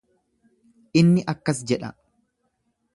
[0.99, 1.91] Inni akkas jedha.